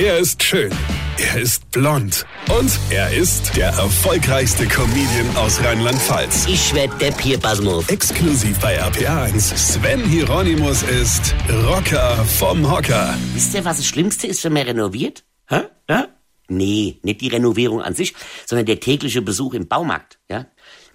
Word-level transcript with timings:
Er 0.00 0.16
ist 0.18 0.40
schön. 0.44 0.70
Er 1.18 1.40
ist 1.42 1.72
blond. 1.72 2.24
Und 2.56 2.70
er 2.90 3.12
ist 3.12 3.56
der 3.56 3.70
erfolgreichste 3.70 4.64
Comedian 4.68 5.36
aus 5.36 5.60
Rheinland-Pfalz. 5.60 6.46
Ich 6.46 6.72
werd 6.72 7.00
der 7.00 7.10
Pierpasmus. 7.10 7.88
Exklusiv 7.88 8.60
bei 8.60 8.80
RPA1. 8.80 9.56
Sven 9.56 10.04
Hieronymus 10.04 10.84
ist 10.84 11.34
Rocker 11.64 12.14
vom 12.38 12.70
Hocker. 12.70 13.12
Wisst 13.34 13.56
ihr, 13.56 13.64
was 13.64 13.78
das 13.78 13.86
Schlimmste 13.86 14.28
ist, 14.28 14.44
wenn 14.44 14.52
man 14.52 14.62
renoviert? 14.62 15.24
Hä? 15.48 15.62
Hä? 15.88 16.04
Nee, 16.46 17.00
nicht 17.02 17.20
die 17.20 17.28
Renovierung 17.28 17.82
an 17.82 17.94
sich, 17.94 18.14
sondern 18.46 18.66
der 18.66 18.78
tägliche 18.78 19.20
Besuch 19.20 19.52
im 19.54 19.66
Baumarkt. 19.66 20.20
Ja? 20.30 20.46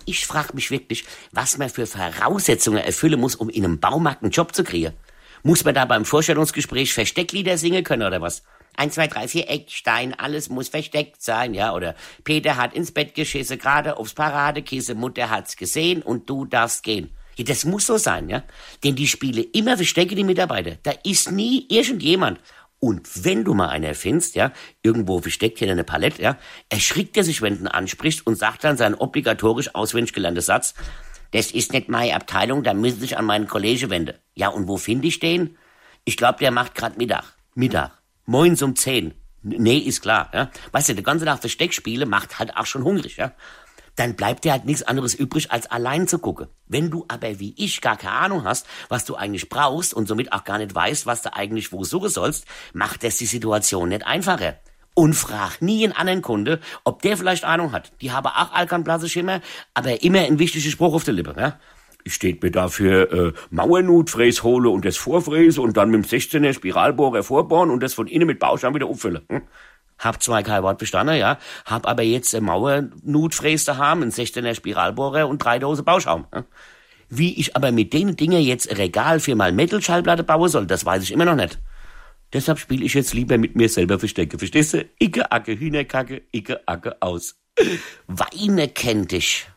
Ich 0.06 0.26
frage 0.26 0.54
mich 0.54 0.72
wirklich, 0.72 1.04
was 1.34 1.58
man 1.58 1.70
für 1.70 1.88
Voraussetzungen 1.88 2.82
erfüllen 2.82 3.20
muss, 3.20 3.36
um 3.36 3.50
in 3.50 3.66
einem 3.66 3.82
Baumarkt 3.82 4.24
einen 4.24 4.32
Job 4.32 4.56
zu 4.56 4.64
kriegen. 4.64 4.94
Muss 5.44 5.66
man 5.66 5.76
da 5.76 5.84
beim 5.84 6.06
Vorstellungsgespräch 6.06 6.94
Verstecklieder 6.94 7.58
singen 7.58 7.84
können 7.84 8.04
oder 8.04 8.22
was? 8.22 8.44
Eins, 8.76 8.96
zwei, 8.96 9.08
drei, 9.08 9.28
vier 9.28 9.50
Eckstein, 9.50 10.14
alles 10.14 10.50
muss 10.50 10.70
versteckt 10.70 11.22
sein, 11.22 11.54
ja, 11.54 11.74
oder 11.74 11.96
Peter 12.24 12.58
hat 12.58 12.74
ins 12.74 12.92
Bett 12.92 13.16
geschissen, 13.16 13.58
gerade 13.58 13.98
aufs 13.98 14.14
Paradekissen, 14.14 14.98
Mutter 14.98 15.30
hat's 15.30 15.56
gesehen 15.56 16.02
und 16.02 16.30
du 16.30 16.46
darfst 16.46 16.84
gehen. 16.84 17.12
Ja, 17.36 17.46
das 17.46 17.66
muss 17.66 17.88
so 17.88 17.98
sein, 17.98 18.30
ja. 18.30 18.44
Denn 18.84 18.96
die 18.96 19.08
Spiele 19.08 19.42
immer 19.42 19.76
verstecken 19.76 20.16
die 20.16 20.24
Mitarbeiter. 20.24 20.78
Da 20.84 20.92
ist 21.04 21.32
nie 21.32 21.66
irgendjemand. 21.70 22.40
Und 22.80 23.24
wenn 23.24 23.46
du 23.46 23.54
mal 23.54 23.70
einen 23.70 23.96
findest, 23.96 24.36
ja, 24.36 24.52
irgendwo 24.82 25.22
versteckt 25.22 25.60
hier 25.60 25.72
eine 25.72 25.86
Palette, 25.86 26.22
ja, 26.22 26.38
erschrickt 26.70 27.16
er 27.16 27.24
sich, 27.24 27.42
wenn 27.42 27.56
du 27.56 27.62
ihn 27.62 27.68
ansprichst 27.68 28.28
und 28.28 28.36
sagt 28.36 28.64
dann 28.66 28.78
seinen 28.78 28.96
obligatorisch 28.96 29.74
auswendig 29.74 30.14
gelernten 30.14 30.42
Satz, 30.42 30.74
das 31.32 31.52
ist 31.52 31.74
nicht 31.74 31.90
meine 31.90 32.14
Abteilung, 32.14 32.62
da 32.64 32.74
müssen 32.74 33.00
sich 33.00 33.18
an 33.18 33.26
meinen 33.26 33.48
Kollegen 33.48 33.90
wenden. 33.90 34.18
Ja, 34.36 34.50
und 34.50 34.68
wo 34.68 34.78
finde 34.78 35.08
ich 35.08 35.20
den? 35.20 35.58
Ich 36.04 36.18
glaube, 36.18 36.40
der 36.40 36.52
macht 36.52 36.76
grad 36.76 36.98
Mittag. 36.98 37.24
Mittag. 37.56 38.03
Moins 38.26 38.62
um 38.62 38.76
zehn. 38.76 39.14
Nee, 39.42 39.78
ist 39.78 40.02
klar, 40.02 40.30
ja. 40.34 40.50
Weißt 40.72 40.90
du, 40.90 40.96
der 40.96 41.04
ganze 41.04 41.26
Tag 41.26 41.40
Versteckspiele 41.40 42.06
macht 42.06 42.40
halt 42.40 42.56
auch 42.56 42.66
schon 42.66 42.84
hungrig, 42.84 43.18
ja. 43.18 43.34
Dann 43.96 44.16
bleibt 44.16 44.44
dir 44.44 44.54
halt 44.54 44.66
nichts 44.66 44.84
anderes 44.84 45.14
übrig, 45.14 45.52
als 45.52 45.70
allein 45.70 46.08
zu 46.08 46.18
gucken. 46.18 46.48
Wenn 46.66 46.90
du 46.90 47.06
aber 47.10 47.40
wie 47.40 47.54
ich 47.58 47.82
gar 47.82 47.98
keine 47.98 48.14
Ahnung 48.14 48.44
hast, 48.44 48.66
was 48.90 49.06
du 49.06 49.16
eigentlich 49.16 49.50
brauchst 49.50 49.94
und 49.94 50.08
somit 50.08 50.34
auch 50.34 50.46
gar 50.46 50.58
nicht 50.58 50.74
weißt, 50.74 51.06
was 51.06 51.22
du 51.22 51.34
eigentlich 51.34 51.72
wo 51.72 51.84
suchen 51.84 52.10
sollst, 52.10 52.46
macht 52.74 53.04
das 53.04 53.18
die 53.18 53.26
Situation 53.26 53.90
nicht 53.90 54.06
einfacher. 54.08 54.56
Und 54.96 55.14
frag 55.14 55.62
nie 55.62 55.84
einen 55.84 55.94
anderen 55.94 56.22
Kunde, 56.22 56.60
ob 56.84 57.02
der 57.02 57.18
vielleicht 57.18 57.44
Ahnung 57.44 57.72
hat. 57.72 57.92
Die 58.02 58.12
haben 58.12 58.28
auch 58.28 58.52
Alkanblasse 58.52 59.10
Schimmer, 59.10 59.42
aber 59.74 60.04
immer 60.04 60.22
ein 60.22 60.40
wichtiger 60.40 60.70
Spruch 60.70 60.94
auf 60.94 61.04
der 61.04 61.16
Lippe, 61.16 61.36
ja. 61.38 61.60
Ich 62.04 62.14
steht 62.14 62.44
mir 62.44 62.52
dafür 62.52 63.12
äh, 63.12 63.34
Mauernutfräs 63.50 64.44
hole 64.44 64.70
und 64.70 64.86
das 64.86 64.98
Vorfräse 64.98 65.62
und 65.62 65.78
dann 65.78 65.90
mit 65.90 66.04
dem 66.04 66.20
16er 66.20 66.54
Spiralbohrer 66.54 67.24
vorbohren 67.24 67.70
und 67.70 67.82
das 67.82 67.94
von 67.94 68.08
innen 68.08 68.28
mit 68.28 68.40
Bauschaum 68.40 68.76
wieder 68.76 68.88
auffüllen. 68.88 69.24
Hm? 69.30 69.42
Hab 70.00 70.22
zwar 70.22 70.44
kein 70.44 70.64
Wort 70.64 70.80
bestanden, 70.80 71.18
ja, 71.18 71.38
hab 71.66 71.88
aber 71.88 72.04
jetzt 72.04 72.36
ein 72.36 72.44
Mauernutfräs 72.44 73.66
daheim, 73.66 74.02
ein 74.02 74.12
16er 74.12 74.54
Spiralbohrer 74.54 75.28
und 75.28 75.44
drei 75.44 75.60
Dosen 75.60 75.86
Bauschaum. 75.86 76.26
Hm? 76.34 76.44
Wie 77.10 77.40
ich 77.40 77.56
aber 77.56 77.72
mit 77.72 77.94
den 77.94 78.16
Dingen 78.16 78.42
jetzt 78.42 78.76
Regal 78.78 79.20
für 79.20 79.36
mal 79.36 79.52
Metal-Schallplatte 79.52 80.24
bauen 80.24 80.50
soll, 80.50 80.66
das 80.66 80.86
weiß 80.86 81.04
ich 81.04 81.12
immer 81.12 81.26
noch 81.26 81.36
nicht. 81.36 81.60
Deshalb 82.34 82.58
spiele 82.58 82.84
ich 82.84 82.96
jetzt 82.96 83.14
lieber 83.14 83.38
mit 83.38 83.56
mir 83.56 83.70
selber 83.70 84.00
Verstecke. 84.00 84.40
Verstehst 84.40 84.74
du? 84.74 84.86
Icke, 85.00 85.32
Acke, 85.32 85.58
Hühnerkacke, 85.60 86.24
Icke, 86.32 86.68
Acke, 86.68 87.00
aus. 87.00 87.36
Weine 88.08 88.68
kennt 88.70 89.12
dich. 89.12 89.48